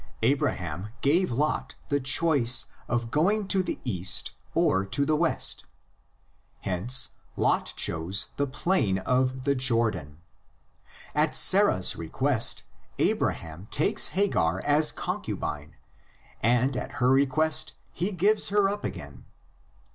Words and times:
Abraham 0.23 0.93
gave 1.01 1.31
Lot 1.31 1.75
the 1.89 1.99
choice 1.99 2.65
of 2.87 3.11
going 3.11 3.47
to 3.49 3.61
the 3.61 3.77
east 3.83 4.31
or 4.55 4.83
to 4.83 5.05
the 5.05 5.15
west; 5.15 5.67
hence 6.61 7.09
Lot 7.35 7.71
chose 7.75 8.29
the 8.35 8.47
plain 8.47 8.97
of 8.97 9.43
the 9.43 9.53
Jordan. 9.53 10.17
At 11.13 11.35
Sarah's 11.35 11.95
request 11.95 12.63
Abraham 12.97 13.67
takes 13.69 14.07
Hagar 14.17 14.59
as 14.61 14.91
concubine 14.91 15.75
and 16.41 16.75
at 16.75 16.93
her 16.93 17.11
request 17.11 17.75
he 17.91 18.11
gives 18.11 18.49
her 18.49 18.67
up 18.69 18.83
again. 18.83 19.25